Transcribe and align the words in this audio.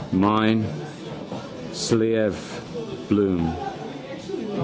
Mine. 0.11 0.65
Slieve 1.73 2.33
Bloom. 3.07 3.55